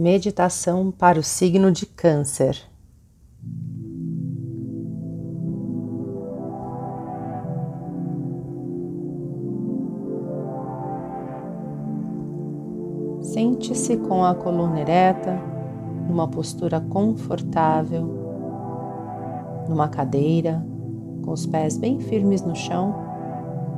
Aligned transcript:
Meditação 0.00 0.92
para 0.92 1.18
o 1.18 1.24
signo 1.24 1.72
de 1.72 1.84
Câncer. 1.84 2.56
Sente-se 13.20 13.96
com 13.96 14.24
a 14.24 14.36
coluna 14.36 14.78
ereta, 14.78 15.36
numa 16.08 16.28
postura 16.28 16.80
confortável, 16.80 18.06
numa 19.68 19.88
cadeira, 19.88 20.64
com 21.24 21.32
os 21.32 21.44
pés 21.44 21.76
bem 21.76 21.98
firmes 21.98 22.42
no 22.42 22.54
chão, 22.54 22.94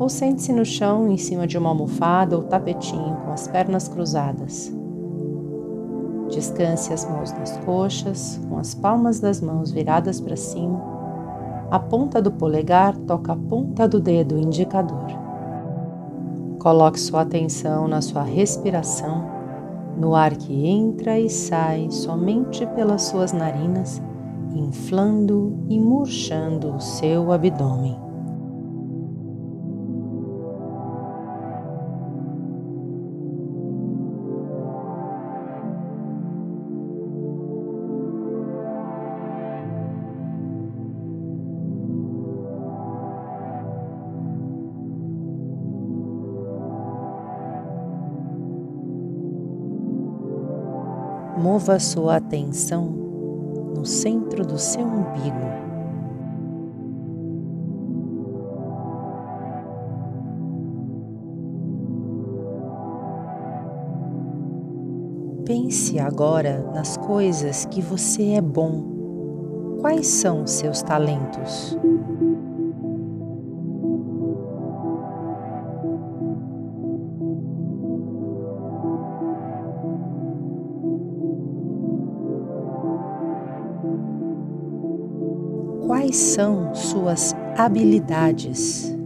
ou 0.00 0.08
sente-se 0.08 0.52
no 0.52 0.64
chão 0.64 1.06
em 1.06 1.16
cima 1.16 1.46
de 1.46 1.56
uma 1.56 1.68
almofada 1.68 2.34
ou 2.34 2.42
tapetinho 2.42 3.18
com 3.24 3.30
as 3.30 3.46
pernas 3.46 3.86
cruzadas. 3.86 4.76
Descanse 6.28 6.92
as 6.92 7.08
mãos 7.08 7.32
nas 7.32 7.56
coxas, 7.58 8.40
com 8.48 8.58
as 8.58 8.74
palmas 8.74 9.18
das 9.18 9.40
mãos 9.40 9.72
viradas 9.72 10.20
para 10.20 10.36
cima. 10.36 10.80
A 11.70 11.78
ponta 11.78 12.20
do 12.20 12.30
polegar 12.30 12.96
toca 12.96 13.32
a 13.32 13.36
ponta 13.36 13.88
do 13.88 14.00
dedo 14.00 14.38
indicador. 14.38 15.06
Coloque 16.58 16.98
sua 16.98 17.22
atenção 17.22 17.86
na 17.86 18.00
sua 18.00 18.22
respiração, 18.22 19.24
no 19.96 20.14
ar 20.14 20.36
que 20.36 20.66
entra 20.66 21.18
e 21.18 21.28
sai 21.28 21.90
somente 21.90 22.66
pelas 22.68 23.02
suas 23.02 23.32
narinas, 23.32 24.02
inflando 24.54 25.56
e 25.68 25.78
murchando 25.78 26.74
o 26.74 26.80
seu 26.80 27.32
abdômen. 27.32 28.07
Mova 51.38 51.78
sua 51.78 52.16
atenção 52.16 52.84
no 53.76 53.86
centro 53.86 54.44
do 54.44 54.58
seu 54.58 54.84
umbigo. 54.84 55.48
Pense 65.46 65.98
agora 66.00 66.68
nas 66.74 66.96
coisas 66.96 67.64
que 67.66 67.80
você 67.80 68.32
é 68.32 68.40
bom. 68.40 69.78
Quais 69.80 70.08
são 70.08 70.44
seus 70.44 70.82
talentos? 70.82 71.78
Quais 86.08 86.16
são 86.16 86.74
suas 86.74 87.36
habilidades? 87.54 88.96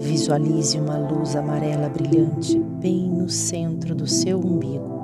Visualize 0.00 0.78
uma 0.78 0.98
luz 0.98 1.34
amarela 1.34 1.88
brilhante 1.88 2.58
bem 2.58 3.08
no 3.08 3.30
centro 3.30 3.94
do 3.94 4.06
seu 4.06 4.38
umbigo. 4.38 5.00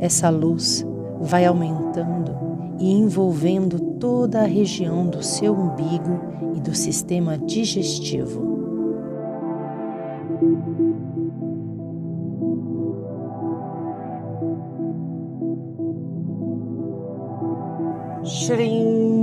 Essa 0.00 0.30
luz 0.30 0.84
vai 1.20 1.44
aumentando 1.44 2.45
e 2.78 2.92
envolvendo 2.92 3.78
toda 3.98 4.40
a 4.40 4.46
região 4.46 5.06
do 5.06 5.22
seu 5.22 5.54
umbigo 5.54 6.20
e 6.54 6.60
do 6.60 6.74
sistema 6.74 7.38
digestivo. 7.38 8.56
Shrim. 18.24 19.16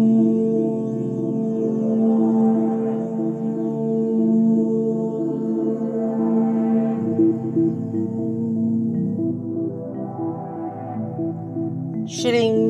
Shrim. 12.07 12.62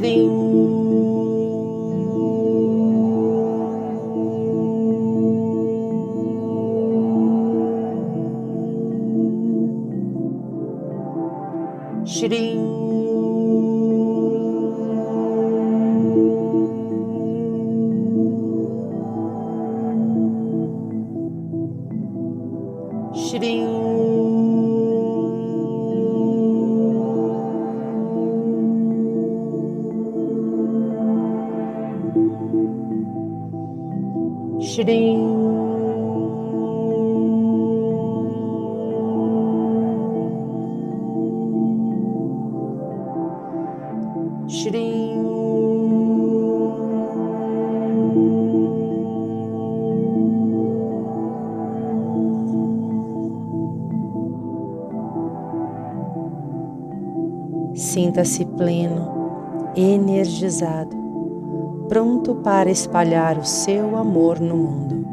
Ding. 0.00 0.30
Shitty. 12.06 12.79
Shrim. 34.70 35.40
Sinta-se 57.74 58.44
pleno, 58.44 59.72
energizado 59.74 61.09
pronto 61.90 62.36
para 62.36 62.70
espalhar 62.70 63.36
o 63.36 63.44
seu 63.44 63.96
amor 63.96 64.38
no 64.38 64.56
mundo. 64.56 65.04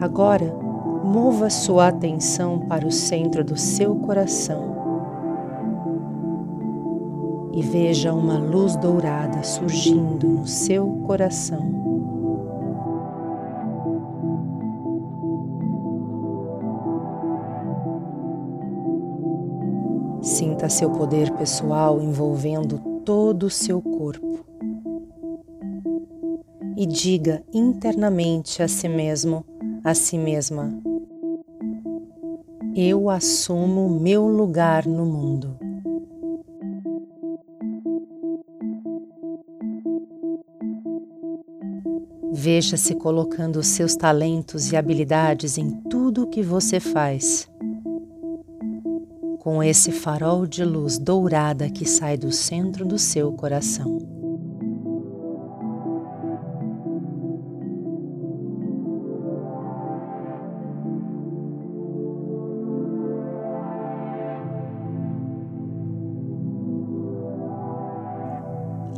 Agora, 0.00 0.56
mova 1.04 1.50
sua 1.50 1.88
atenção 1.88 2.60
para 2.60 2.86
o 2.86 2.90
centro 2.90 3.44
do 3.44 3.58
seu 3.58 3.94
coração 3.96 4.70
e 7.52 7.60
veja 7.60 8.14
uma 8.14 8.38
luz 8.38 8.74
dourada 8.76 9.42
surgindo 9.42 10.26
no 10.26 10.46
seu 10.46 10.86
coração. 11.06 11.89
Sinta 20.40 20.70
seu 20.70 20.88
poder 20.88 21.30
pessoal 21.32 22.00
envolvendo 22.00 22.78
todo 23.04 23.42
o 23.42 23.50
seu 23.50 23.78
corpo. 23.82 24.42
E 26.74 26.86
diga 26.86 27.44
internamente 27.52 28.62
a 28.62 28.66
si 28.66 28.88
mesmo, 28.88 29.44
a 29.84 29.92
si 29.92 30.16
mesma: 30.16 30.72
Eu 32.74 33.10
assumo 33.10 33.90
meu 33.90 34.26
lugar 34.26 34.86
no 34.86 35.04
mundo. 35.04 35.58
Veja-se 42.32 42.94
colocando 42.94 43.62
seus 43.62 43.94
talentos 43.94 44.72
e 44.72 44.76
habilidades 44.76 45.58
em 45.58 45.70
tudo 45.90 46.22
o 46.22 46.26
que 46.26 46.42
você 46.42 46.80
faz 46.80 47.46
com 49.40 49.62
esse 49.62 49.90
farol 49.90 50.46
de 50.46 50.62
luz 50.62 50.98
dourada 50.98 51.70
que 51.70 51.88
sai 51.88 52.16
do 52.16 52.30
centro 52.30 52.84
do 52.84 52.98
seu 52.98 53.32
coração. 53.32 53.98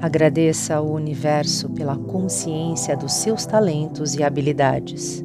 Agradeça 0.00 0.74
ao 0.74 0.90
universo 0.90 1.70
pela 1.70 1.96
consciência 1.96 2.96
dos 2.96 3.12
seus 3.12 3.46
talentos 3.46 4.16
e 4.16 4.24
habilidades. 4.24 5.24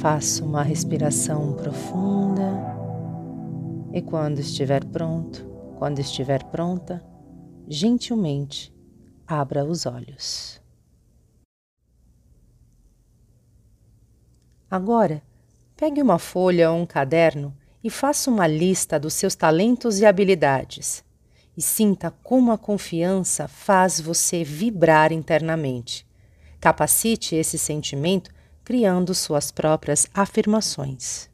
Faça 0.00 0.44
uma 0.44 0.62
respiração 0.62 1.54
profunda 1.54 2.52
e 3.92 4.02
quando 4.02 4.38
estiver 4.38 4.84
pronto, 4.84 5.44
quando 5.78 5.98
estiver 5.98 6.44
pronta, 6.44 7.04
gentilmente 7.68 8.74
abra 9.26 9.64
os 9.64 9.86
olhos. 9.86 10.60
Agora, 14.70 15.22
Pegue 15.76 16.00
uma 16.00 16.20
folha 16.20 16.70
ou 16.70 16.78
um 16.78 16.86
caderno 16.86 17.54
e 17.82 17.90
faça 17.90 18.30
uma 18.30 18.46
lista 18.46 18.98
dos 18.98 19.14
seus 19.14 19.34
talentos 19.34 19.98
e 19.98 20.06
habilidades. 20.06 21.04
E 21.56 21.60
sinta 21.60 22.12
como 22.22 22.52
a 22.52 22.58
confiança 22.58 23.48
faz 23.48 24.00
você 24.00 24.44
vibrar 24.44 25.12
internamente. 25.12 26.06
Capacite 26.60 27.34
esse 27.34 27.58
sentimento 27.58 28.32
criando 28.64 29.14
suas 29.14 29.50
próprias 29.50 30.06
afirmações. 30.14 31.28